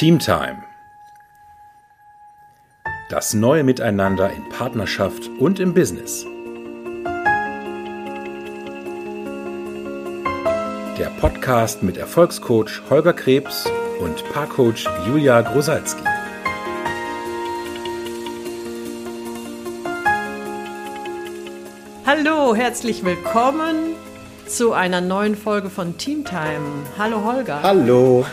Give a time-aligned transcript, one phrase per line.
[0.00, 0.62] Teamtime.
[3.10, 6.24] Das neue Miteinander in Partnerschaft und im Business.
[10.96, 16.02] Der Podcast mit Erfolgscoach Holger Krebs und Paarcoach Julia Grosalski.
[22.06, 23.96] Hallo, herzlich willkommen
[24.50, 26.84] zu einer neuen Folge von Teamtime.
[26.98, 27.62] Hallo Holger.
[27.62, 28.26] Hallo.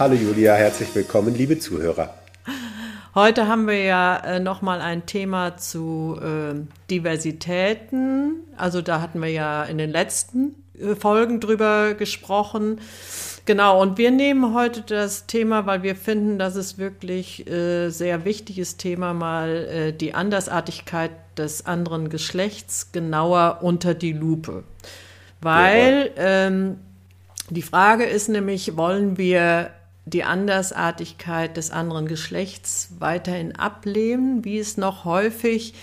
[0.00, 2.12] Hallo Julia, herzlich willkommen, liebe Zuhörer.
[3.14, 8.42] Heute haben wir ja äh, nochmal ein Thema zu äh, Diversitäten.
[8.56, 12.80] Also da hatten wir ja in den letzten äh, Folgen drüber gesprochen.
[13.46, 18.24] Genau, und wir nehmen heute das Thema, weil wir finden, dass es wirklich äh, sehr
[18.24, 24.64] wichtiges Thema, mal äh, die Andersartigkeit des anderen Geschlechts genauer unter die Lupe.
[25.40, 26.78] Weil ähm,
[27.48, 29.70] die Frage ist nämlich, wollen wir
[30.04, 35.74] die Andersartigkeit des anderen Geschlechts weiterhin ablehnen, wie es noch häufig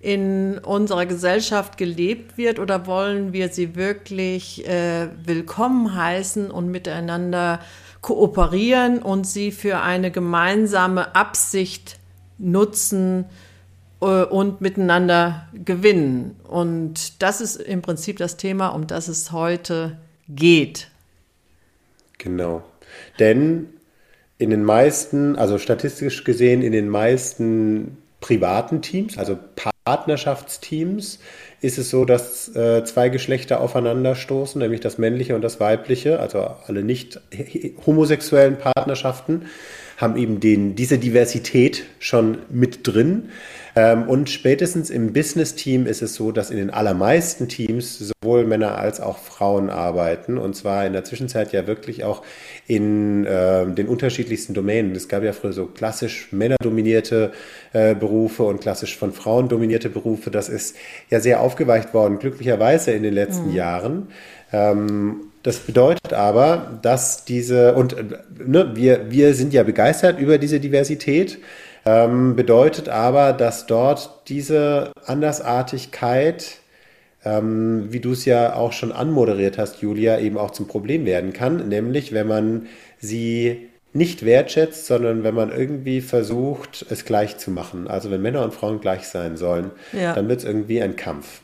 [0.00, 7.60] in unserer Gesellschaft gelebt wird, oder wollen wir sie wirklich äh, willkommen heißen und miteinander
[8.02, 11.98] kooperieren und sie für eine gemeinsame Absicht
[12.38, 13.24] nutzen,
[13.98, 16.36] und miteinander gewinnen.
[16.46, 20.88] Und das ist im Prinzip das Thema, um das es heute geht.
[22.18, 22.62] Genau.
[23.18, 23.68] Denn
[24.38, 29.38] in den meisten, also statistisch gesehen, in den meisten privaten Teams, also
[29.84, 31.20] Partnerschaftsteams,
[31.60, 36.40] ist es so, dass äh, zwei Geschlechter aufeinanderstoßen, nämlich das männliche und das weibliche, also
[36.66, 37.20] alle nicht
[37.86, 39.46] homosexuellen Partnerschaften
[39.96, 43.30] haben eben den, diese Diversität schon mit drin.
[43.74, 48.78] Ähm, und spätestens im Business-Team ist es so, dass in den allermeisten Teams sowohl Männer
[48.78, 50.38] als auch Frauen arbeiten.
[50.38, 52.22] Und zwar in der Zwischenzeit ja wirklich auch
[52.66, 54.96] in äh, den unterschiedlichsten Domänen.
[54.96, 57.32] Es gab ja früher so klassisch männerdominierte
[57.74, 60.30] äh, Berufe und klassisch von Frauen dominierte Berufe.
[60.30, 60.74] Das ist
[61.10, 63.56] ja sehr aufgeweicht worden, glücklicherweise in den letzten mhm.
[63.56, 64.08] Jahren.
[64.52, 67.94] Ähm, das bedeutet aber, dass diese, und
[68.44, 71.38] ne, wir, wir sind ja begeistert über diese Diversität.
[71.84, 76.58] Ähm, bedeutet aber, dass dort diese Andersartigkeit,
[77.24, 81.32] ähm, wie du es ja auch schon anmoderiert hast, Julia, eben auch zum Problem werden
[81.32, 81.68] kann.
[81.68, 82.66] Nämlich, wenn man
[82.98, 87.86] sie nicht wertschätzt, sondern wenn man irgendwie versucht, es gleich zu machen.
[87.86, 90.12] Also wenn Männer und Frauen gleich sein sollen, ja.
[90.12, 91.40] dann wird es irgendwie ein Kampf.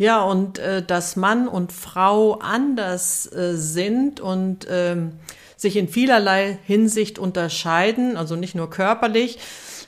[0.00, 5.12] Ja, und äh, dass Mann und Frau anders äh, sind und ähm,
[5.58, 9.38] sich in vielerlei Hinsicht unterscheiden, also nicht nur körperlich,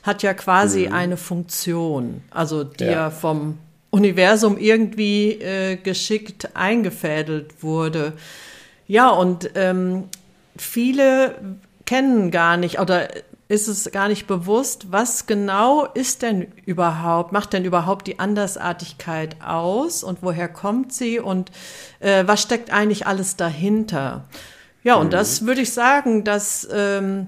[0.03, 0.93] hat ja quasi mhm.
[0.93, 2.91] eine Funktion, also die ja.
[2.91, 3.57] ja vom
[3.89, 8.13] Universum irgendwie äh, geschickt eingefädelt wurde.
[8.85, 10.09] Ja, und ähm,
[10.55, 11.33] viele
[11.87, 13.07] kennen gar nicht oder
[13.47, 19.35] ist es gar nicht bewusst, was genau ist denn überhaupt, macht denn überhaupt die Andersartigkeit
[19.45, 21.51] aus und woher kommt sie und
[21.99, 24.23] äh, was steckt eigentlich alles dahinter?
[24.83, 25.11] Ja, und mhm.
[25.11, 27.27] das würde ich sagen, das ähm,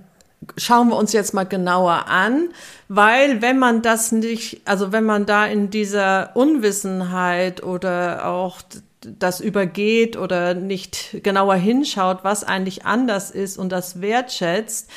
[0.58, 2.50] schauen wir uns jetzt mal genauer an,
[2.88, 8.62] weil wenn man das nicht, also wenn man da in dieser Unwissenheit oder auch
[9.02, 14.90] das übergeht oder nicht genauer hinschaut, was eigentlich anders ist und das wertschätzt,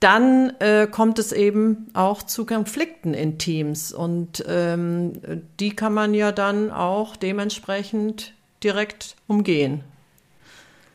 [0.00, 5.12] dann äh, kommt es eben auch zu Konflikten in Teams und ähm,
[5.60, 8.32] die kann man ja dann auch dementsprechend
[8.64, 9.82] direkt umgehen.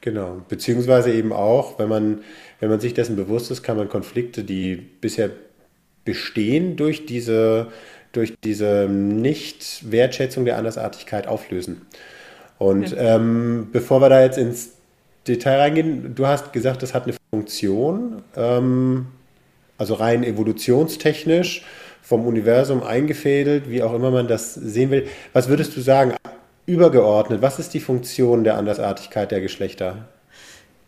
[0.01, 2.19] Genau, beziehungsweise eben auch, wenn man,
[2.59, 5.29] wenn man sich dessen bewusst ist, kann man Konflikte, die bisher
[6.03, 7.67] bestehen, durch diese,
[8.11, 11.81] durch diese Nicht-Wertschätzung der Andersartigkeit auflösen.
[12.57, 14.74] Und ähm, bevor wir da jetzt ins
[15.27, 19.07] Detail reingehen, du hast gesagt, das hat eine Funktion, ähm,
[19.77, 21.65] also rein evolutionstechnisch
[22.01, 25.07] vom Universum eingefädelt, wie auch immer man das sehen will.
[25.33, 26.13] Was würdest du sagen,
[26.67, 30.07] übergeordnet, was ist die Funktion der Andersartigkeit der Geschlechter?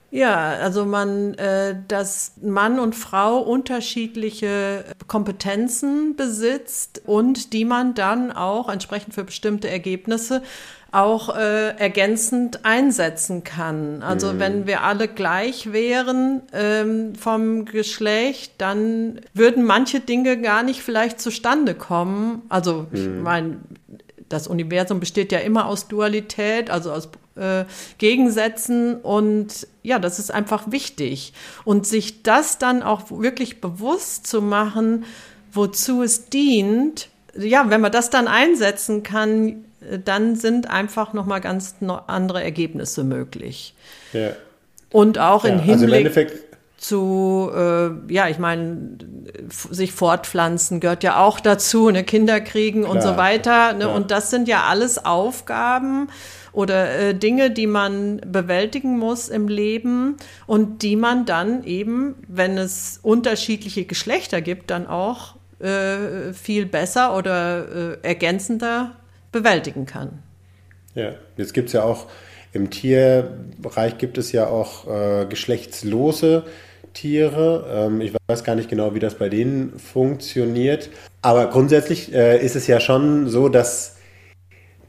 [0.09, 8.31] Ja, also man, äh, dass Mann und Frau unterschiedliche Kompetenzen besitzt und die man dann
[8.31, 10.43] auch entsprechend für bestimmte Ergebnisse
[10.97, 14.01] auch äh, ergänzend einsetzen kann.
[14.01, 14.39] Also mhm.
[14.39, 21.21] wenn wir alle gleich wären ähm, vom Geschlecht, dann würden manche Dinge gar nicht vielleicht
[21.21, 22.41] zustande kommen.
[22.49, 22.97] Also mhm.
[22.97, 23.57] ich meine,
[24.27, 27.65] das Universum besteht ja immer aus Dualität, also aus äh,
[27.99, 31.33] Gegensätzen und ja, das ist einfach wichtig.
[31.63, 35.05] Und sich das dann auch wirklich bewusst zu machen,
[35.51, 39.63] wozu es dient, ja, wenn man das dann einsetzen kann,
[40.03, 41.75] dann sind einfach nochmal ganz
[42.07, 43.73] andere Ergebnisse möglich.
[44.13, 44.29] Ja.
[44.91, 46.17] Und auch ja, im Hinblick.
[46.17, 46.31] Also
[46.77, 48.97] zu, äh, ja, ich meine,
[49.49, 53.73] sich fortpflanzen gehört ja auch dazu, ne, Kinder kriegen Klar, und so weiter.
[53.73, 53.89] Ne?
[53.89, 56.09] Und das sind ja alles Aufgaben
[56.51, 62.57] oder äh, Dinge, die man bewältigen muss im Leben und die man dann eben, wenn
[62.57, 68.91] es unterschiedliche Geschlechter gibt, dann auch äh, viel besser oder äh, ergänzender
[69.41, 70.23] bewältigen kann.
[70.95, 72.07] Ja, jetzt gibt es ja auch
[72.53, 76.43] im Tierbereich gibt es ja auch äh, geschlechtslose
[76.93, 77.65] Tiere.
[77.71, 80.89] Ähm, ich weiß gar nicht genau, wie das bei denen funktioniert.
[81.21, 83.97] Aber grundsätzlich äh, ist es ja schon so, dass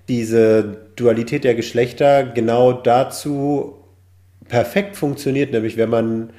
[0.08, 3.74] diese Dualität der Geschlechter genau dazu
[4.48, 6.30] perfekt funktioniert, nämlich wenn man,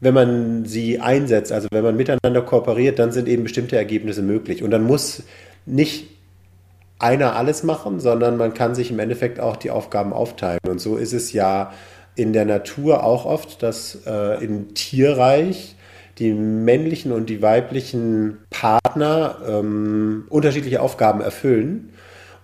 [0.00, 4.62] wenn man sie einsetzt, also wenn man miteinander kooperiert, dann sind eben bestimmte Ergebnisse möglich.
[4.62, 5.24] Und dann muss
[5.64, 6.15] nicht
[6.98, 10.60] einer alles machen, sondern man kann sich im Endeffekt auch die Aufgaben aufteilen.
[10.68, 11.72] Und so ist es ja
[12.14, 15.76] in der Natur auch oft, dass äh, im Tierreich
[16.18, 21.90] die männlichen und die weiblichen Partner ähm, unterschiedliche Aufgaben erfüllen.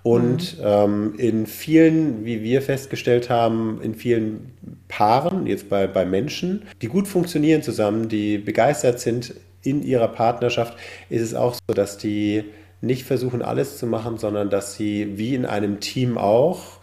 [0.03, 0.65] Und mhm.
[0.65, 4.53] ähm, in vielen, wie wir festgestellt haben, in vielen
[4.89, 10.77] Paaren, jetzt bei, bei Menschen, die gut funktionieren zusammen, die begeistert sind in ihrer Partnerschaft,
[11.09, 12.45] ist es auch so, dass die
[12.83, 16.81] nicht versuchen, alles zu machen, sondern dass sie wie in einem Team auch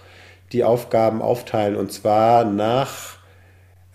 [0.51, 3.18] die Aufgaben aufteilen und zwar nach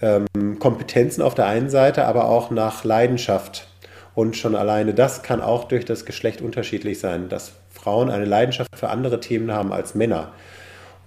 [0.01, 0.27] ähm,
[0.59, 3.69] Kompetenzen auf der einen Seite, aber auch nach Leidenschaft.
[4.15, 8.77] Und schon alleine das kann auch durch das Geschlecht unterschiedlich sein, dass Frauen eine Leidenschaft
[8.77, 10.33] für andere Themen haben als Männer,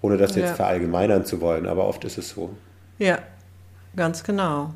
[0.01, 0.55] ohne das jetzt ja.
[0.55, 2.49] verallgemeinern zu wollen, aber oft ist es so.
[2.97, 3.19] Ja,
[3.95, 4.73] ganz genau.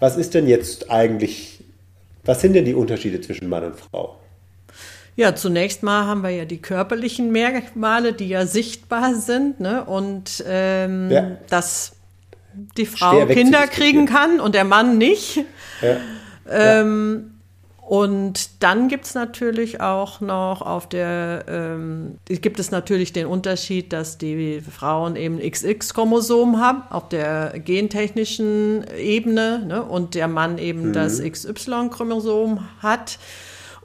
[0.00, 1.62] Was ist denn jetzt eigentlich,
[2.24, 4.18] was sind denn die Unterschiede zwischen Mann und Frau?
[5.18, 9.84] Ja, zunächst mal haben wir ja die körperlichen Merkmale, die ja sichtbar sind, ne?
[9.84, 11.36] Und ähm, ja.
[11.50, 11.96] dass
[12.76, 15.40] die Frau Kinder kriegen kann und der Mann nicht.
[15.82, 15.96] Ja.
[16.48, 17.32] Ähm,
[17.80, 23.92] und dann gibt es natürlich auch noch auf der, ähm, gibt es natürlich den Unterschied,
[23.92, 30.90] dass die Frauen eben XX-Chromosom haben auf der gentechnischen Ebene ne, und der Mann eben
[30.90, 30.92] mhm.
[30.92, 33.18] das XY-Chromosom hat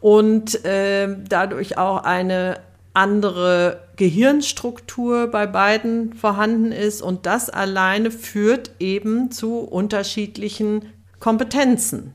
[0.03, 2.59] und äh, dadurch auch eine
[2.93, 10.87] andere Gehirnstruktur bei beiden vorhanden ist und das alleine führt eben zu unterschiedlichen
[11.21, 12.13] Kompetenzen.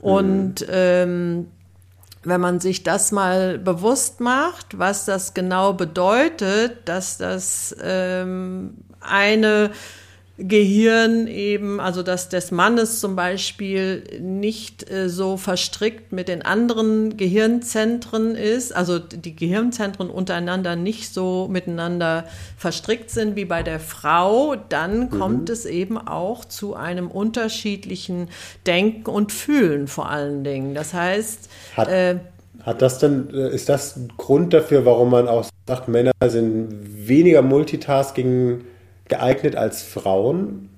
[0.00, 1.48] Und ähm,
[2.22, 9.72] wenn man sich das mal bewusst macht, was das genau bedeutet, dass das ähm, eine
[10.36, 17.16] Gehirn eben, also dass des Mannes zum Beispiel nicht äh, so verstrickt mit den anderen
[17.16, 22.24] Gehirnzentren ist, also die Gehirnzentren untereinander nicht so miteinander
[22.56, 25.10] verstrickt sind wie bei der Frau, dann mhm.
[25.10, 28.28] kommt es eben auch zu einem unterschiedlichen
[28.66, 30.74] Denken und Fühlen vor allen Dingen.
[30.74, 32.16] Das heißt, hat, äh,
[32.64, 36.74] hat das denn, äh, ist das ein Grund dafür, warum man auch sagt, Männer sind
[37.06, 38.62] weniger Multitasking
[39.08, 40.70] geeignet als Frauen?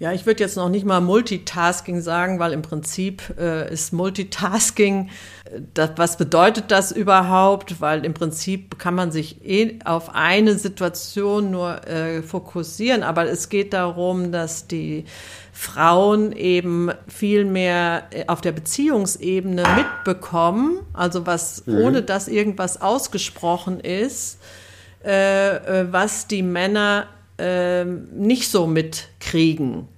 [0.00, 5.10] Ja, ich würde jetzt noch nicht mal Multitasking sagen, weil im Prinzip äh, ist Multitasking,
[5.44, 7.82] äh, das, was bedeutet das überhaupt?
[7.82, 13.50] Weil im Prinzip kann man sich eh auf eine Situation nur äh, fokussieren, aber es
[13.50, 15.04] geht darum, dass die
[15.52, 21.76] Frauen eben viel mehr äh, auf der Beziehungsebene mitbekommen, also was mhm.
[21.76, 24.38] ohne dass irgendwas ausgesprochen ist,
[25.02, 27.06] was die Männer
[27.38, 29.88] äh, nicht so mitkriegen.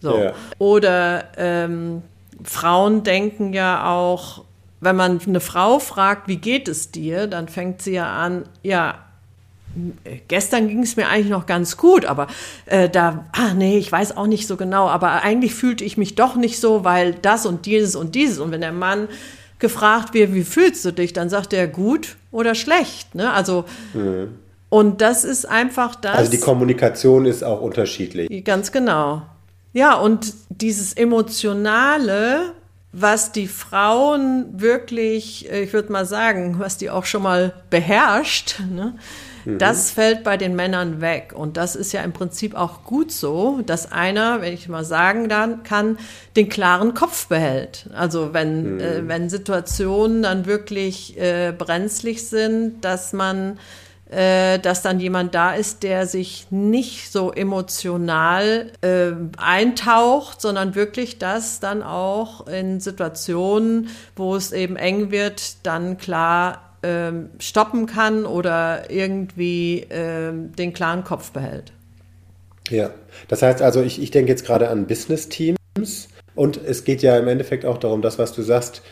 [0.00, 0.18] So.
[0.18, 0.32] Ja.
[0.58, 2.02] Oder ähm,
[2.42, 4.44] Frauen denken ja auch,
[4.80, 8.98] wenn man eine Frau fragt, wie geht es dir, dann fängt sie ja an, ja,
[10.28, 12.26] gestern ging es mir eigentlich noch ganz gut, aber
[12.66, 16.16] äh, da, ah nee, ich weiß auch nicht so genau, aber eigentlich fühlte ich mich
[16.16, 18.38] doch nicht so, weil das und dieses und dieses.
[18.38, 19.08] Und wenn der Mann
[19.62, 23.14] gefragt wird, wie fühlst du dich, dann sagt er gut oder schlecht.
[23.14, 23.32] Ne?
[23.32, 23.64] Also
[23.94, 24.36] mhm.
[24.68, 26.16] und das ist einfach das.
[26.16, 28.44] Also die Kommunikation ist auch unterschiedlich.
[28.44, 29.22] Ganz genau.
[29.72, 32.52] Ja, und dieses Emotionale,
[32.92, 38.60] was die Frauen wirklich, äh, ich würde mal sagen, was die auch schon mal beherrscht,
[38.70, 38.94] ne?
[39.44, 39.58] Mhm.
[39.58, 41.32] Das fällt bei den Männern weg.
[41.34, 45.28] Und das ist ja im Prinzip auch gut so, dass einer, wenn ich mal sagen
[45.64, 45.98] kann,
[46.36, 47.88] den klaren Kopf behält.
[47.94, 48.80] Also wenn, mhm.
[48.80, 53.58] äh, wenn Situationen dann wirklich äh, brenzlig sind, dass man
[54.12, 61.18] äh, dass dann jemand da ist, der sich nicht so emotional äh, eintaucht, sondern wirklich
[61.18, 68.26] das dann auch in Situationen, wo es eben eng wird, dann klar ähm, stoppen kann
[68.26, 71.72] oder irgendwie ähm, den klaren Kopf behält.
[72.70, 72.90] Ja,
[73.28, 75.56] das heißt also, ich, ich denke jetzt gerade an Business-Team.
[76.34, 78.82] Und es geht ja im Endeffekt auch darum, das, was du sagst,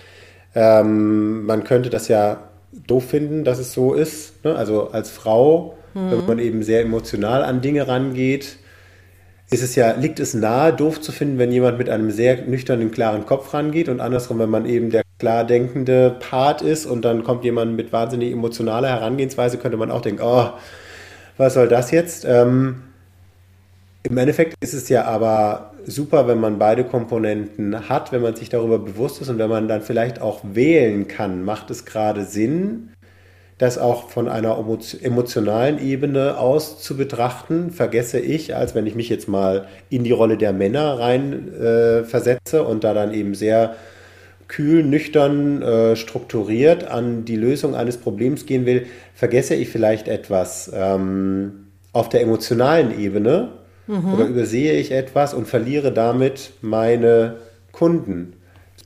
[0.55, 2.51] ähm, man könnte das ja
[2.87, 4.45] doof finden, dass es so ist.
[4.45, 4.55] Ne?
[4.55, 6.11] Also als Frau, mhm.
[6.11, 8.59] wenn man eben sehr emotional an Dinge rangeht,
[9.51, 12.91] ist es ja, liegt es nahe, doof zu finden, wenn jemand mit einem sehr nüchternen,
[12.91, 17.23] klaren Kopf rangeht und andersrum, wenn man eben der klar denkende Part ist und dann
[17.23, 20.49] kommt jemand mit wahnsinnig emotionaler Herangehensweise, könnte man auch denken, oh,
[21.37, 22.25] was soll das jetzt?
[22.25, 22.83] Ähm,
[24.03, 28.49] Im Endeffekt ist es ja aber super, wenn man beide Komponenten hat, wenn man sich
[28.49, 32.91] darüber bewusst ist und wenn man dann vielleicht auch wählen kann, macht es gerade Sinn,
[33.59, 34.59] das auch von einer
[35.03, 40.12] emotionalen Ebene aus zu betrachten, vergesse ich, als wenn ich mich jetzt mal in die
[40.12, 43.77] Rolle der Männer rein äh, versetze und da dann eben sehr
[44.50, 50.71] kühl, nüchtern, äh, strukturiert an die Lösung eines Problems gehen will, vergesse ich vielleicht etwas
[50.75, 53.52] ähm, auf der emotionalen Ebene
[53.87, 54.12] mhm.
[54.12, 57.37] oder übersehe ich etwas und verliere damit meine
[57.71, 58.33] Kunden.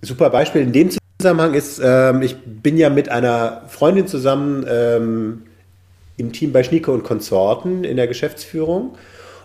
[0.03, 5.43] Super Beispiel in dem Zusammenhang ist, ähm, ich bin ja mit einer Freundin zusammen ähm,
[6.19, 8.97] im Team bei Schnieke und Konsorten in der Geschäftsführung.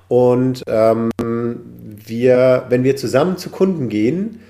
[0.09, 1.11] Und ähm,
[2.05, 4.41] wir, wenn wir zusammen zu Kunden gehen,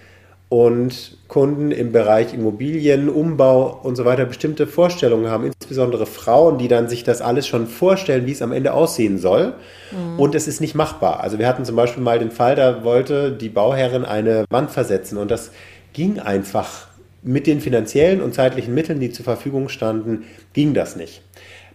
[0.50, 6.68] und Kunden im Bereich Immobilien, Umbau und so weiter bestimmte Vorstellungen haben, insbesondere Frauen, die
[6.68, 9.54] dann sich das alles schon vorstellen, wie es am Ende aussehen soll.
[9.92, 10.20] Mhm.
[10.20, 11.22] Und es ist nicht machbar.
[11.22, 15.20] Also wir hatten zum Beispiel mal den Fall, da wollte die Bauherrin eine Wand versetzen
[15.20, 15.52] und das
[15.94, 16.88] ging einfach
[17.22, 21.22] mit den finanziellen und zeitlichen Mitteln, die zur Verfügung standen, ging das nicht.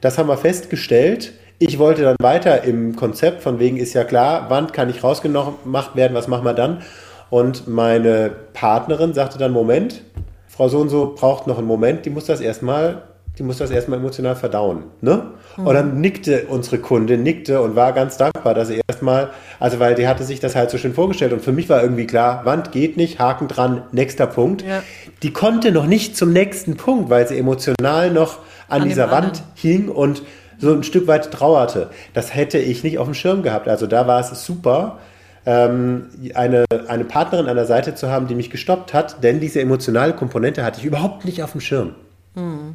[0.00, 1.32] Das haben wir festgestellt.
[1.58, 5.94] Ich wollte dann weiter im Konzept, von wegen ist ja klar, Wand kann nicht rausgemacht
[5.94, 6.82] werden, was machen wir dann?
[7.30, 10.02] Und meine Partnerin sagte dann, Moment,
[10.48, 13.02] Frau so und so braucht noch einen Moment, die muss das erstmal,
[13.38, 14.84] die muss das erstmal emotional verdauen.
[15.00, 15.32] Ne?
[15.56, 15.66] Mhm.
[15.66, 19.96] Und dann nickte unsere Kundin, nickte und war ganz dankbar, dass sie erstmal, also weil
[19.96, 22.70] die hatte sich das halt so schön vorgestellt und für mich war irgendwie klar, Wand
[22.70, 24.62] geht nicht, Haken dran, nächster Punkt.
[24.62, 24.82] Ja.
[25.22, 28.38] Die konnte noch nicht zum nächsten Punkt, weil sie emotional noch
[28.68, 30.22] an, an dieser Wand hing und
[30.58, 31.90] so ein Stück weit trauerte.
[32.12, 33.68] Das hätte ich nicht auf dem Schirm gehabt.
[33.68, 34.98] Also da war es super,
[35.46, 39.60] ähm, eine, eine Partnerin an der Seite zu haben, die mich gestoppt hat, denn diese
[39.60, 41.94] emotionale Komponente hatte ich überhaupt nicht auf dem Schirm.
[42.34, 42.74] Hm.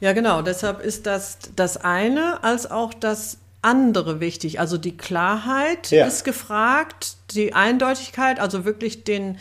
[0.00, 0.42] Ja, genau.
[0.42, 4.58] Deshalb ist das das eine als auch das andere wichtig.
[4.58, 6.06] Also die Klarheit ja.
[6.06, 9.38] ist gefragt, die Eindeutigkeit, also wirklich den,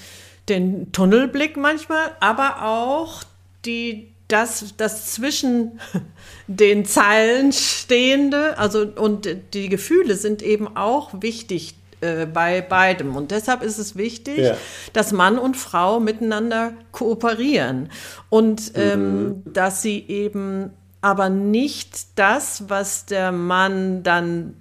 [0.49, 3.23] den Tunnelblick manchmal, aber auch
[3.65, 5.79] die das, das zwischen
[6.47, 13.15] den Zeilen stehende, also und die Gefühle sind eben auch wichtig äh, bei beidem.
[13.15, 14.55] Und deshalb ist es wichtig, ja.
[14.93, 17.89] dass Mann und Frau miteinander kooperieren
[18.29, 19.43] und ähm, mhm.
[19.53, 24.55] dass sie eben aber nicht das, was der Mann dann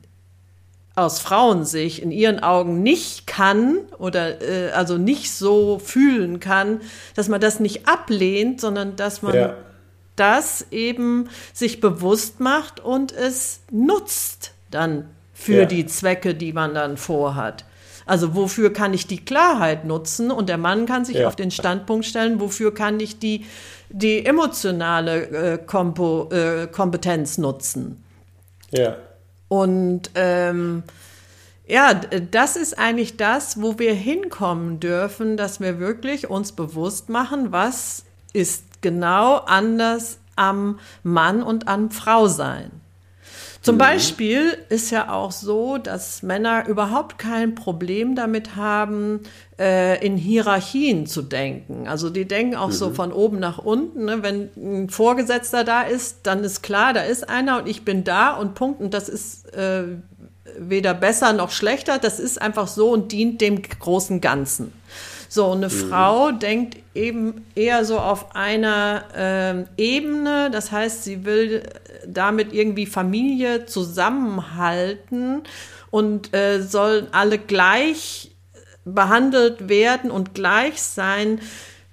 [0.96, 6.80] aus Frauensicht in ihren Augen nicht kann oder äh, also nicht so fühlen kann,
[7.14, 9.54] dass man das nicht ablehnt, sondern dass man ja.
[10.16, 15.06] das eben sich bewusst macht und es nutzt dann
[15.40, 15.64] für ja.
[15.64, 17.64] die Zwecke, die man dann vorhat.
[18.04, 20.30] Also wofür kann ich die Klarheit nutzen?
[20.30, 21.28] Und der Mann kann sich ja.
[21.28, 23.46] auf den Standpunkt stellen, wofür kann ich die,
[23.88, 28.04] die emotionale äh, Kompo, äh, Kompetenz nutzen?
[28.70, 28.96] Ja.
[29.48, 30.82] Und ähm,
[31.66, 37.52] ja, das ist eigentlich das, wo wir hinkommen dürfen, dass wir wirklich uns bewusst machen,
[37.52, 42.79] was ist genau anders am Mann und am Frau sein.
[43.62, 43.80] Zum mhm.
[43.80, 49.20] Beispiel ist ja auch so, dass Männer überhaupt kein Problem damit haben,
[49.58, 51.86] äh, in Hierarchien zu denken.
[51.86, 52.72] Also die denken auch mhm.
[52.72, 54.06] so von oben nach unten.
[54.06, 54.22] Ne?
[54.22, 58.34] Wenn ein Vorgesetzter da ist, dann ist klar, da ist einer und ich bin da
[58.34, 58.80] und Punkt.
[58.80, 59.84] Und das ist äh,
[60.58, 61.98] weder besser noch schlechter.
[61.98, 64.72] Das ist einfach so und dient dem großen Ganzen.
[65.28, 65.70] So, eine mhm.
[65.70, 71.62] Frau denkt eben eher so auf einer äh, Ebene, das heißt, sie will
[72.06, 75.42] damit irgendwie Familie zusammenhalten
[75.90, 78.30] und äh, sollen alle gleich
[78.84, 81.40] behandelt werden und gleich sein.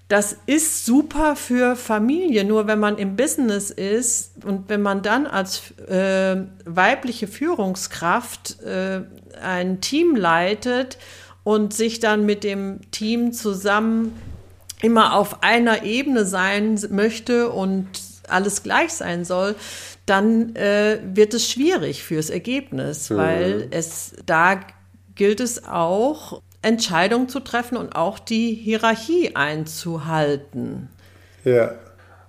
[0.07, 5.27] Das ist super für Familie, nur wenn man im Business ist und wenn man dann
[5.27, 9.01] als äh, weibliche Führungskraft äh,
[9.41, 10.97] ein Team leitet
[11.43, 14.17] und sich dann mit dem Team zusammen
[14.81, 17.87] immer auf einer Ebene sein möchte und
[18.29, 19.55] alles gleich sein soll,
[20.07, 23.17] dann äh, wird es schwierig fürs Ergebnis, mhm.
[23.17, 24.59] weil es da
[25.15, 30.89] gilt es auch, Entscheidungen zu treffen und auch die Hierarchie einzuhalten.
[31.43, 31.75] Ja.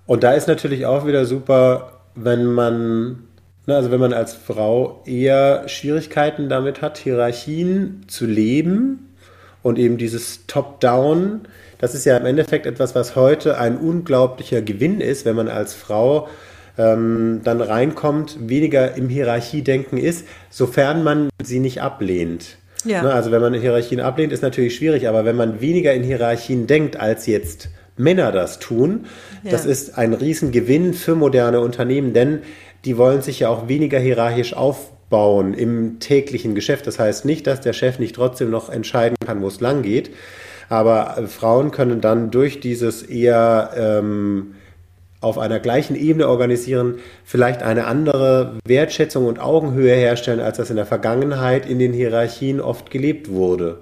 [0.05, 3.27] Und da ist natürlich auch wieder super, wenn man,
[3.65, 9.13] ne, also wenn man als Frau eher Schwierigkeiten damit hat, Hierarchien zu leben
[9.61, 11.41] und eben dieses Top-Down,
[11.79, 15.73] das ist ja im Endeffekt etwas, was heute ein unglaublicher Gewinn ist, wenn man als
[15.73, 16.27] Frau
[16.79, 22.57] ähm, dann reinkommt, weniger im Hierarchiedenken ist, sofern man sie nicht ablehnt.
[22.85, 23.03] Ja.
[23.03, 26.65] Ne, also wenn man Hierarchien ablehnt, ist natürlich schwierig, aber wenn man weniger in Hierarchien
[26.65, 29.05] denkt, als jetzt Männer das tun,
[29.43, 29.51] ja.
[29.51, 32.39] das ist ein Riesengewinn für moderne Unternehmen, denn
[32.85, 36.87] die wollen sich ja auch weniger hierarchisch aufbauen im täglichen Geschäft.
[36.87, 40.11] Das heißt nicht, dass der Chef nicht trotzdem noch entscheiden kann, wo es lang geht,
[40.69, 44.55] aber Frauen können dann durch dieses eher ähm,
[45.21, 50.77] auf einer gleichen Ebene organisieren, vielleicht eine andere Wertschätzung und Augenhöhe herstellen, als das in
[50.77, 53.79] der Vergangenheit in den Hierarchien oft gelebt wurde.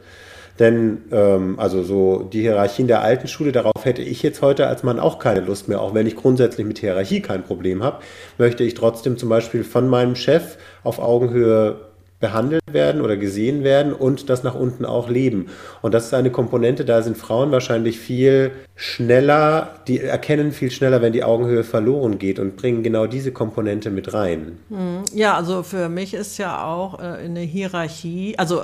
[0.60, 4.82] Denn ähm, also so die Hierarchien der alten Schule, darauf hätte ich jetzt heute als
[4.82, 8.00] Mann auch keine Lust mehr, auch wenn ich grundsätzlich mit Hierarchie kein Problem habe,
[8.40, 11.82] möchte ich trotzdem zum Beispiel von meinem Chef auf Augenhöhe
[12.20, 15.48] behandelt werden oder gesehen werden und das nach unten auch leben.
[15.82, 21.02] Und das ist eine Komponente, da sind Frauen wahrscheinlich viel schneller, die erkennen viel schneller,
[21.02, 24.58] wenn die Augenhöhe verloren geht und bringen genau diese Komponente mit rein.
[24.70, 25.04] Hm.
[25.14, 28.64] Ja, also für mich ist ja auch äh, eine Hierarchie, also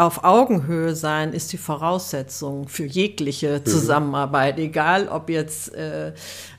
[0.00, 3.66] auf Augenhöhe sein ist die Voraussetzung für jegliche mhm.
[3.66, 4.64] Zusammenarbeit, mhm.
[4.64, 6.12] egal ob jetzt äh,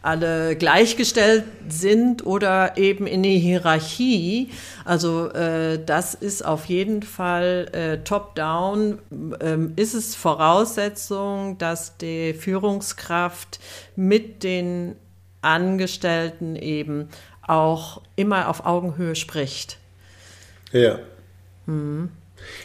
[0.03, 4.51] alle gleichgestellt sind oder eben in die Hierarchie.
[4.86, 9.00] Also äh, das ist auf jeden Fall äh, top-down,
[9.39, 13.60] ähm, ist es Voraussetzung, dass die Führungskraft
[13.95, 14.95] mit den
[15.41, 17.10] Angestellten eben
[17.41, 19.79] auch immer auf Augenhöhe spricht.
[20.71, 21.00] Ja.
[21.65, 22.12] Mhm.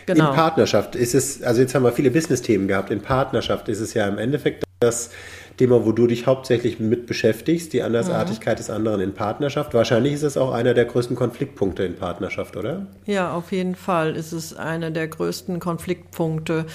[0.06, 0.30] Genau.
[0.30, 3.94] In Partnerschaft ist es, also jetzt haben wir viele Business-Themen gehabt, in Partnerschaft ist es
[3.94, 5.10] ja im Endeffekt das
[5.56, 8.58] Thema, wo du dich hauptsächlich mit beschäftigst, die Andersartigkeit mhm.
[8.58, 9.72] des anderen in Partnerschaft.
[9.72, 12.86] Wahrscheinlich ist es auch einer der größten Konfliktpunkte in Partnerschaft, oder?
[13.06, 16.66] Ja, auf jeden Fall ist es einer der größten Konfliktpunkte.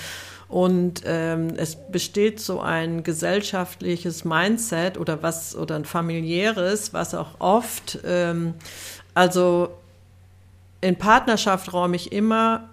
[0.48, 7.39] Und ähm, es besteht so ein gesellschaftliches Mindset oder was oder ein familiäres, was auch
[7.39, 8.56] oft, ähm,
[9.13, 9.69] also
[10.82, 12.70] in Partnerschaft räume ich immer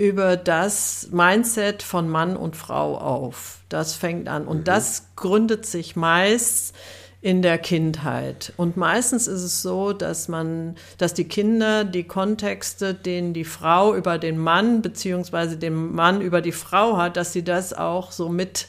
[0.00, 3.58] über das Mindset von Mann und Frau auf.
[3.68, 4.46] Das fängt an.
[4.46, 4.64] Und mhm.
[4.64, 6.74] das gründet sich meist
[7.20, 8.54] in der Kindheit.
[8.56, 13.94] Und meistens ist es so, dass man, dass die Kinder die Kontexte, denen die Frau
[13.94, 18.30] über den Mann beziehungsweise den Mann über die Frau hat, dass sie das auch so
[18.30, 18.68] mit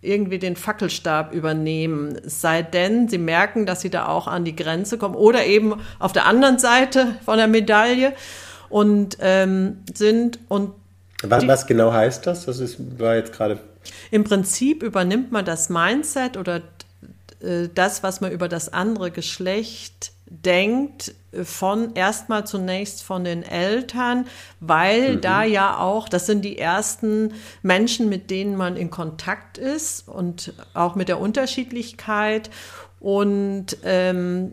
[0.00, 2.18] irgendwie den Fackelstab übernehmen.
[2.24, 6.14] Sei denn, sie merken, dass sie da auch an die Grenze kommen oder eben auf
[6.14, 8.14] der anderen Seite von der Medaille
[8.72, 10.72] und ähm, sind und
[11.22, 12.46] was, was, genau heißt das?
[12.46, 13.60] Das ist, war jetzt gerade.
[14.10, 16.62] Im Prinzip übernimmt man das Mindset oder
[17.40, 24.26] äh, das, was man über das andere Geschlecht denkt, von erstmal zunächst von den Eltern,
[24.60, 25.20] weil mhm.
[25.20, 30.54] da ja auch, das sind die ersten Menschen, mit denen man in Kontakt ist und
[30.74, 32.50] auch mit der Unterschiedlichkeit.
[32.98, 34.52] Und ähm,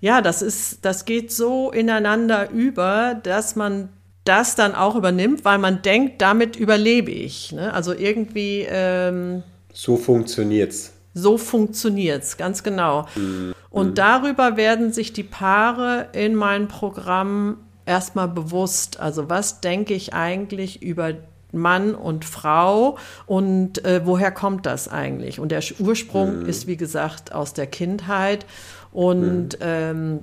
[0.00, 3.90] ja, das ist, das geht so ineinander über, dass man
[4.24, 7.52] das dann auch übernimmt, weil man denkt, damit überlebe ich.
[7.52, 7.72] Ne?
[7.72, 8.66] Also irgendwie.
[8.68, 10.92] Ähm, so funktioniert's.
[11.14, 13.06] So funktioniert's, ganz genau.
[13.16, 13.54] Mhm.
[13.70, 19.00] Und darüber werden sich die Paare in meinem Programm erstmal bewusst.
[19.00, 21.14] Also was denke ich eigentlich über
[21.52, 25.40] Mann und Frau und äh, woher kommt das eigentlich?
[25.40, 26.48] Und der Ursprung mhm.
[26.48, 28.46] ist, wie gesagt, aus der Kindheit.
[28.92, 29.58] Und mhm.
[29.60, 30.18] ähm,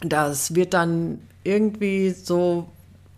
[0.00, 2.68] das wird dann irgendwie so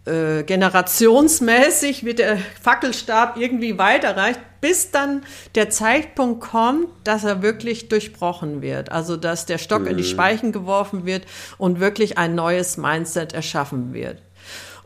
[0.07, 5.22] äh, generationsmäßig wird der Fackelstab irgendwie weiterreicht, bis dann
[5.55, 8.90] der Zeitpunkt kommt, dass er wirklich durchbrochen wird.
[8.90, 9.88] Also dass der Stock mhm.
[9.88, 10.09] in die mhm.
[10.09, 11.26] Speichen geworfen wird
[11.59, 14.22] und wirklich ein neues Mindset erschaffen wird.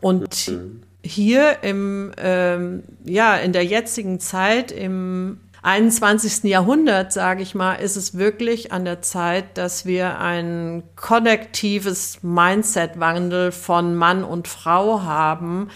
[0.01, 0.81] Und mhm.
[1.05, 6.43] Hier im, ähm, ja, in der jetzigen Zeit, im 21.
[6.43, 13.51] Jahrhundert, sage ich mal, ist es wirklich an der Zeit, dass wir ein kollektives Mindset-Wandel
[13.51, 15.69] von Mann und Frau haben,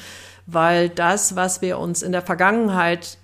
[0.45, 3.17] weil das, was wir uns in der Vergangenheit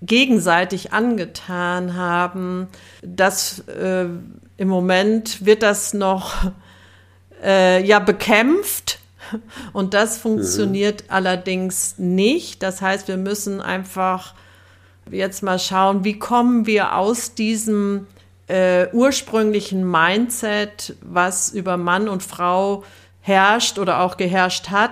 [0.00, 2.68] gegenseitig angetan haben,
[3.02, 4.06] das äh,
[4.56, 6.50] im Moment wird das noch
[7.42, 8.98] äh, ja bekämpft
[9.72, 11.06] und das funktioniert mhm.
[11.10, 12.62] allerdings nicht.
[12.62, 14.34] Das heißt, wir müssen einfach
[15.10, 18.06] jetzt mal schauen, wie kommen wir aus diesem
[18.48, 22.84] äh, ursprünglichen Mindset, was über Mann und Frau
[23.20, 24.90] herrscht oder auch geherrscht hat,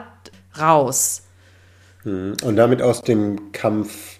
[0.58, 1.22] raus.
[2.02, 2.36] Hm.
[2.42, 4.18] Und damit aus dem Kampf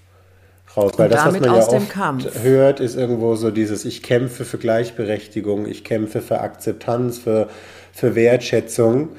[0.77, 0.93] raus.
[0.97, 2.43] Weil das, was man ja oft Kampf.
[2.43, 7.49] hört, ist irgendwo so dieses, ich kämpfe für Gleichberechtigung, ich kämpfe für Akzeptanz, für,
[7.93, 9.11] für Wertschätzung.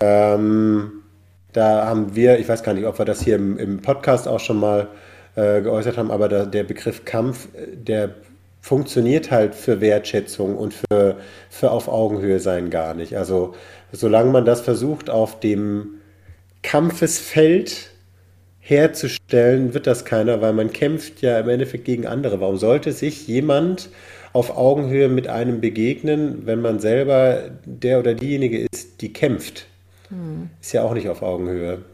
[0.00, 0.92] Ähm,
[1.52, 4.40] da haben wir, ich weiß gar nicht, ob wir das hier im, im Podcast auch
[4.40, 4.88] schon mal
[5.34, 8.14] äh, geäußert haben, aber da, der Begriff Kampf, der
[8.60, 11.16] funktioniert halt für Wertschätzung und für,
[11.48, 13.16] für auf Augenhöhe sein gar nicht.
[13.16, 13.54] Also
[13.92, 15.94] solange man das versucht, auf dem
[16.62, 17.90] Kampfesfeld
[18.60, 22.40] herzustellen, wird das keiner, weil man kämpft ja im Endeffekt gegen andere.
[22.40, 23.88] Warum sollte sich jemand
[24.34, 29.66] auf Augenhöhe mit einem begegnen, wenn man selber der oder diejenige ist, die kämpft?
[30.08, 30.50] Hm.
[30.60, 31.84] Ist ja auch nicht auf Augenhöhe.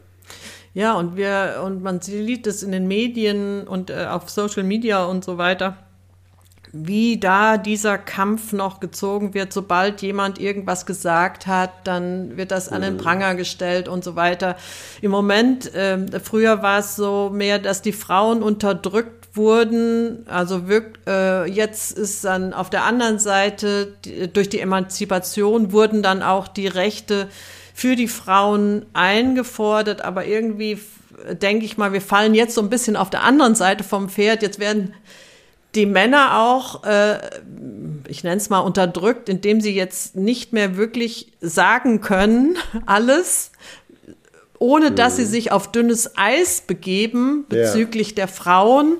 [0.73, 5.05] Ja, und wir, und man sieht es in den Medien und äh, auf Social Media
[5.05, 5.77] und so weiter
[6.77, 9.53] wie da dieser Kampf noch gezogen wird.
[9.53, 12.97] Sobald jemand irgendwas gesagt hat, dann wird das an den mhm.
[12.97, 14.57] Pranger gestellt und so weiter.
[15.01, 20.25] Im Moment, äh, früher war es so mehr, dass die Frauen unterdrückt wurden.
[20.27, 26.03] Also wirkt, äh, jetzt ist dann auf der anderen Seite, die, durch die Emanzipation wurden
[26.03, 27.29] dann auch die Rechte
[27.75, 30.79] für die Frauen eingefordert, aber irgendwie
[31.41, 34.41] denke ich mal, wir fallen jetzt so ein bisschen auf der anderen Seite vom Pferd.
[34.41, 34.93] Jetzt werden
[35.75, 37.19] die Männer auch, äh,
[38.07, 43.51] ich nenne es mal, unterdrückt, indem sie jetzt nicht mehr wirklich sagen können, alles,
[44.57, 45.17] ohne dass mhm.
[45.17, 48.15] sie sich auf dünnes Eis begeben bezüglich ja.
[48.15, 48.99] der Frauen.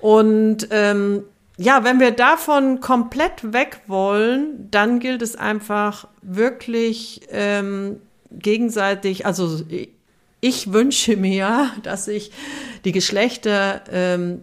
[0.00, 1.22] Und ähm,
[1.60, 9.60] ja, wenn wir davon komplett weg wollen, dann gilt es einfach wirklich ähm, gegenseitig, also
[10.40, 12.32] ich wünsche mir, dass sich
[12.86, 14.42] die Geschlechter ähm,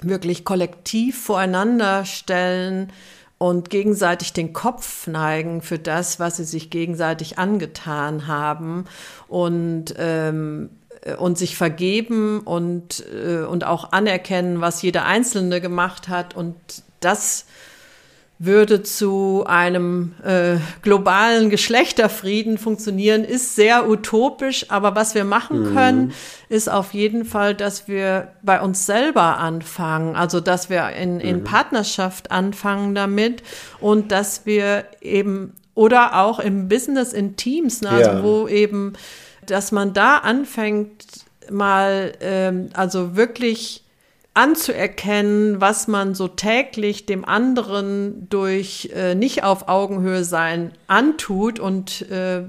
[0.00, 2.92] wirklich kollektiv voreinander stellen
[3.38, 8.86] und gegenseitig den Kopf neigen für das, was sie sich gegenseitig angetan haben.
[9.28, 10.70] Und ähm,
[11.18, 16.56] und sich vergeben und, äh, und auch anerkennen, was jeder Einzelne gemacht hat und
[17.00, 17.46] das
[18.40, 24.70] würde zu einem äh, globalen Geschlechterfrieden funktionieren, ist sehr utopisch.
[24.70, 25.74] Aber was wir machen mhm.
[25.74, 26.12] können,
[26.48, 30.14] ist auf jeden Fall, dass wir bei uns selber anfangen.
[30.14, 31.44] Also, dass wir in, in mhm.
[31.44, 33.42] Partnerschaft anfangen damit
[33.80, 38.22] und dass wir eben oder auch im Business in Teams, ne, also ja.
[38.22, 38.94] wo eben,
[39.50, 41.04] dass man da anfängt,
[41.50, 43.84] mal ähm, also wirklich
[44.38, 52.08] anzuerkennen, was man so täglich dem anderen durch äh, nicht auf Augenhöhe sein antut und
[52.10, 52.44] äh,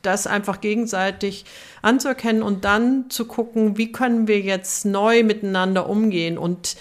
[0.00, 1.44] das einfach gegenseitig
[1.82, 6.76] anzuerkennen und dann zu gucken, wie können wir jetzt neu miteinander umgehen und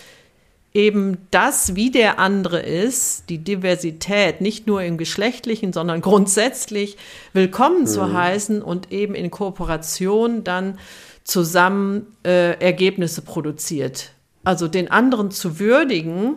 [0.76, 6.98] eben das, wie der andere ist, die Diversität, nicht nur im geschlechtlichen, sondern grundsätzlich
[7.34, 7.88] willkommen mhm.
[7.88, 10.78] zu heißen und eben in Kooperation dann
[11.24, 14.12] zusammen äh, Ergebnisse produziert.
[14.44, 16.36] Also den anderen zu würdigen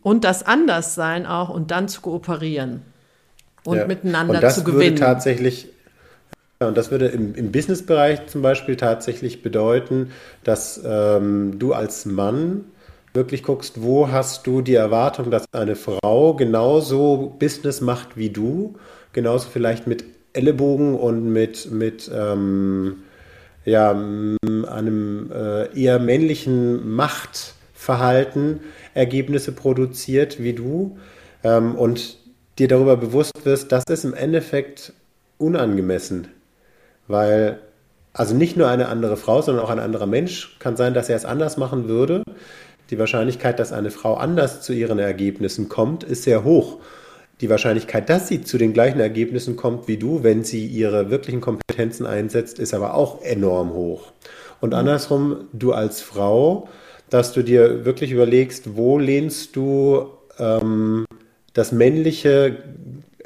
[0.00, 2.82] und das Anderssein auch und dann zu kooperieren
[3.64, 3.86] und ja.
[3.86, 4.92] miteinander und das zu gewinnen.
[4.92, 5.68] Würde tatsächlich
[6.60, 10.12] und das würde im, im Businessbereich zum Beispiel tatsächlich bedeuten,
[10.44, 12.66] dass ähm, du als Mann
[13.14, 18.76] wirklich guckst, wo hast du die Erwartung, dass eine Frau genauso Business macht wie du,
[19.12, 23.02] genauso vielleicht mit Ellenbogen und mit, mit ähm,
[23.64, 28.60] ja, einem äh, eher männlichen Machtverhalten
[28.94, 30.98] Ergebnisse produziert wie du
[31.44, 32.16] ähm, und
[32.58, 34.92] dir darüber bewusst wirst, das ist im Endeffekt
[35.38, 36.28] unangemessen,
[37.08, 37.58] weil
[38.14, 41.16] also nicht nur eine andere Frau, sondern auch ein anderer Mensch kann sein, dass er
[41.16, 42.22] es anders machen würde.
[42.92, 46.78] Die Wahrscheinlichkeit, dass eine Frau anders zu ihren Ergebnissen kommt, ist sehr hoch
[47.40, 51.40] die Wahrscheinlichkeit, dass sie zu den gleichen Ergebnissen kommt wie du, wenn sie ihre wirklichen
[51.40, 54.12] Kompetenzen einsetzt, ist aber auch enorm hoch.
[54.60, 54.76] Und mhm.
[54.76, 56.68] andersrum, du als Frau,
[57.10, 60.06] dass du dir wirklich überlegst, wo lehnst du
[60.38, 61.04] ähm,
[61.52, 62.58] das männliche,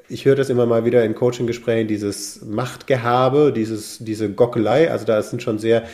[0.08, 5.20] ich höre das immer mal wieder in Coaching-Gesprächen, dieses Machtgehabe, dieses, diese Gockelei, also da
[5.22, 5.84] sind schon sehr,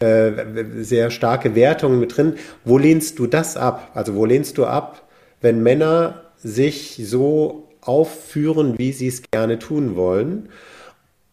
[0.00, 0.32] äh,
[0.80, 2.34] sehr starke Wertungen mit drin.
[2.64, 3.90] Wo lehnst du das ab?
[3.94, 5.08] Also wo lehnst du ab,
[5.40, 10.48] wenn Männer sich so aufführen, wie sie es gerne tun wollen.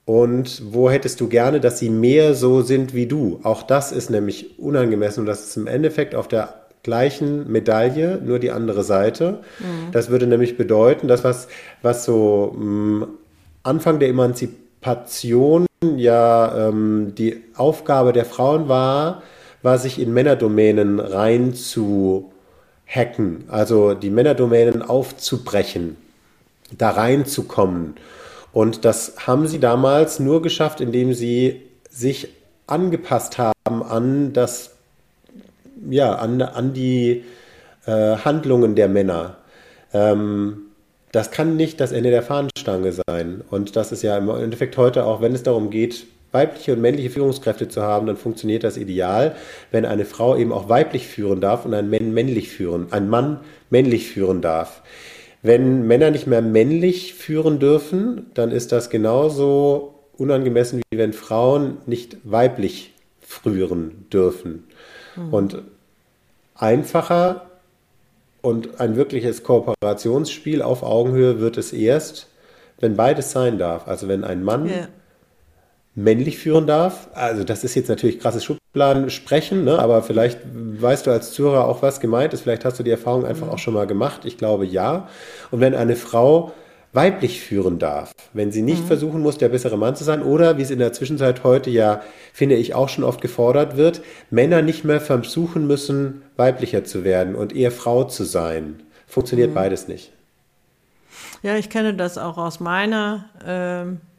[0.05, 3.39] Und wo hättest du gerne, dass sie mehr so sind wie du?
[3.43, 8.39] Auch das ist nämlich unangemessen und das ist im Endeffekt auf der gleichen Medaille, nur
[8.39, 9.39] die andere Seite.
[9.59, 9.91] Mhm.
[9.91, 11.49] Das würde nämlich bedeuten, dass was,
[11.81, 13.07] was so mh, mm,
[13.63, 15.65] Anfang der Emanzipation
[15.97, 19.23] ja ähm, die Aufgabe der Frauen war,
[19.63, 22.31] war sich in Männerdomänen rein zu
[22.85, 25.97] hacken, also die Männerdomänen aufzubrechen
[26.77, 27.95] da reinzukommen.
[28.53, 32.29] Und das haben sie damals nur geschafft, indem sie sich
[32.67, 34.74] angepasst haben an das,
[35.89, 37.23] ja, an, an die
[37.85, 39.37] äh, Handlungen der Männer.
[39.93, 40.57] Ähm,
[41.11, 43.41] das kann nicht das Ende der Fahnenstange sein.
[43.49, 47.09] Und das ist ja im Endeffekt heute auch, wenn es darum geht, weibliche und männliche
[47.09, 49.35] Führungskräfte zu haben, dann funktioniert das ideal,
[49.71, 53.39] wenn eine Frau eben auch weiblich führen darf und ein Mann männlich führen, ein Mann
[53.69, 54.81] männlich führen darf.
[55.41, 61.77] Wenn Männer nicht mehr männlich führen dürfen, dann ist das genauso unangemessen, wie wenn Frauen
[61.85, 64.64] nicht weiblich führen dürfen.
[65.15, 65.33] Mhm.
[65.33, 65.61] Und
[66.55, 67.45] einfacher
[68.41, 72.27] und ein wirkliches Kooperationsspiel auf Augenhöhe wird es erst,
[72.79, 73.87] wenn beides sein darf.
[73.87, 74.87] Also wenn ein Mann yeah.
[75.95, 77.07] männlich führen darf.
[77.13, 79.79] Also das ist jetzt natürlich krasses Schubladen sprechen, ne?
[79.79, 82.41] aber vielleicht weißt du als Zuhörer auch, was gemeint ist.
[82.41, 83.53] Vielleicht hast du die Erfahrung einfach mhm.
[83.53, 84.25] auch schon mal gemacht.
[84.25, 85.09] Ich glaube ja.
[85.51, 86.51] Und wenn eine Frau
[86.95, 88.87] weiblich führen darf, wenn sie nicht mhm.
[88.87, 92.01] versuchen muss, der bessere Mann zu sein oder, wie es in der Zwischenzeit heute ja,
[92.33, 97.35] finde ich, auch schon oft gefordert wird, Männer nicht mehr versuchen müssen, weiblicher zu werden
[97.35, 98.81] und eher Frau zu sein.
[99.07, 99.55] Funktioniert mhm.
[99.55, 100.11] beides nicht.
[101.43, 104.14] Ja, ich kenne das auch aus meiner äh,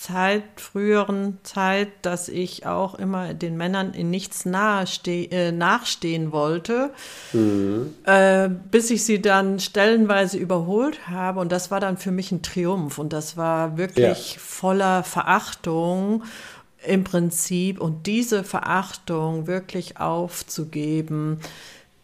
[0.00, 6.90] Zeit, früheren Zeit, dass ich auch immer den Männern in nichts äh, nachstehen wollte,
[7.32, 7.94] mhm.
[8.04, 11.40] äh, bis ich sie dann stellenweise überholt habe.
[11.40, 12.98] Und das war dann für mich ein Triumph.
[12.98, 14.40] Und das war wirklich ja.
[14.40, 16.22] voller Verachtung
[16.86, 17.80] im Prinzip.
[17.80, 21.40] Und diese Verachtung wirklich aufzugeben,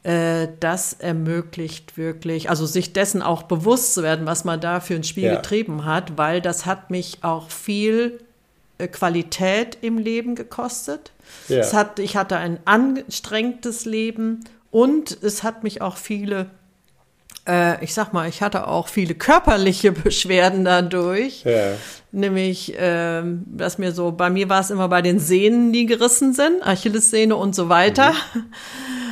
[0.04, 4.94] äh, das ermöglicht wirklich, also sich dessen auch bewusst zu werden, was man da für
[4.94, 5.36] ein Spiel ja.
[5.36, 8.20] getrieben hat, weil das hat mich auch viel
[8.76, 11.12] äh, Qualität im Leben gekostet.
[11.48, 11.60] Ja.
[11.60, 16.50] Es hat, ich hatte ein anstrengtes Leben und es hat mich auch viele
[17.46, 21.44] äh, ich sag mal, ich hatte auch viele körperliche Beschwerden dadurch.
[21.44, 21.72] Ja.
[22.12, 26.32] Nämlich, äh, dass mir so, bei mir war es immer bei den Sehnen, die gerissen
[26.32, 28.12] sind, Achillessehne und so weiter.
[28.34, 28.44] Mhm.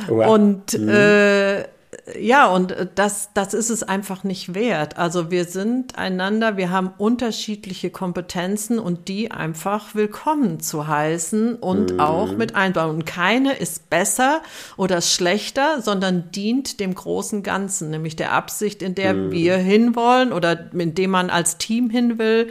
[0.07, 0.89] Und mhm.
[0.89, 1.63] äh,
[2.19, 4.97] ja, und das, das ist es einfach nicht wert.
[4.97, 11.93] Also wir sind einander, wir haben unterschiedliche Kompetenzen und die einfach willkommen zu heißen und
[11.93, 11.99] mhm.
[11.99, 12.95] auch mit einbauen.
[12.95, 14.41] Und keine ist besser
[14.75, 19.31] oder schlechter, sondern dient dem großen Ganzen, nämlich der Absicht, in der mhm.
[19.31, 22.49] wir hinwollen oder in dem man als Team hin will.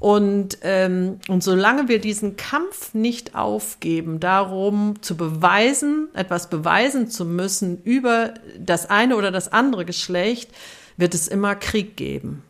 [0.00, 7.26] Und, ähm, und solange wir diesen Kampf nicht aufgeben, darum zu beweisen, etwas beweisen zu
[7.26, 10.50] müssen über das eine oder das andere Geschlecht,
[10.96, 12.42] wird es immer Krieg geben.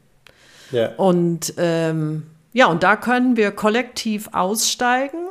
[0.70, 0.94] Ja.
[0.94, 5.26] Und ähm, ja, und da können wir kollektiv aussteigen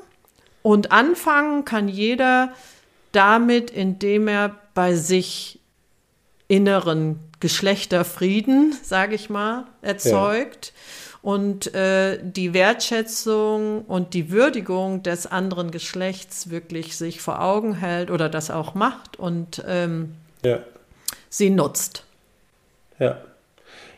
[0.61, 2.51] und anfangen kann jeder
[3.13, 5.61] damit, indem er bei sich
[6.49, 10.73] inneren Geschlechterfrieden, sage ich mal, erzeugt.
[10.75, 17.75] Ja und äh, die Wertschätzung und die Würdigung des anderen Geschlechts wirklich sich vor Augen
[17.75, 20.59] hält oder das auch macht und ähm, ja.
[21.29, 22.03] sie nutzt.
[22.99, 23.21] Ja.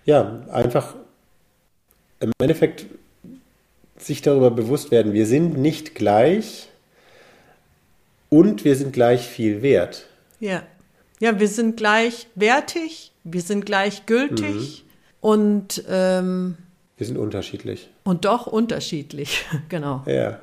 [0.06, 0.96] Ja, einfach
[2.20, 2.86] im Endeffekt
[3.98, 6.70] sich darüber bewusst werden, wir sind nicht gleich
[8.30, 10.08] und wir sind gleich viel wert.
[10.40, 10.64] Ja.
[11.20, 14.90] Ja, wir sind gleichwertig, wir sind gleichgültig mhm.
[15.20, 16.58] und ähm,
[17.02, 17.90] wir sind unterschiedlich.
[18.04, 20.04] Und doch unterschiedlich, genau.
[20.06, 20.40] Ja.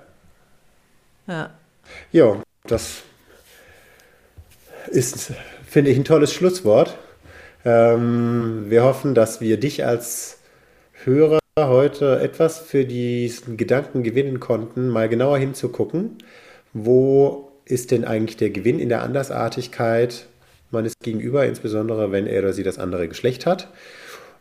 [1.29, 1.51] Ja.
[2.11, 3.03] Ja, das
[4.88, 5.33] ist,
[5.64, 6.99] finde ich, ein tolles Schlusswort.
[7.64, 10.40] Ähm, wir hoffen, dass wir dich als
[11.05, 16.18] Hörer heute etwas für diesen Gedanken gewinnen konnten, mal genauer hinzugucken.
[16.73, 20.27] Wo ist denn eigentlich der Gewinn in der Andersartigkeit
[20.73, 23.68] meines Gegenüber, insbesondere wenn er oder sie das andere Geschlecht hat?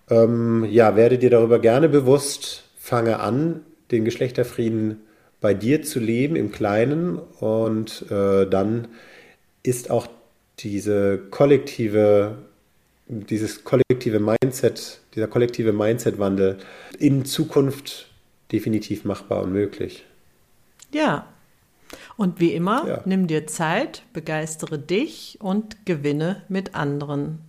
[0.09, 5.01] Ähm, ja, werde dir darüber gerne bewusst, fange an, den Geschlechterfrieden
[5.41, 8.87] bei dir zu leben im Kleinen und äh, dann
[9.63, 10.07] ist auch
[10.59, 12.37] diese kollektive,
[13.07, 16.57] dieses kollektive Mindset, dieser kollektive Mindset-Wandel
[16.99, 18.09] in Zukunft
[18.51, 20.05] definitiv machbar und möglich.
[20.91, 21.27] Ja.
[22.17, 23.01] Und wie immer, ja.
[23.05, 27.39] nimm dir Zeit, begeistere dich und gewinne mit anderen.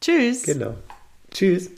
[0.00, 0.42] Tschüss.
[0.42, 0.74] Genau.
[1.30, 1.70] Tschüss.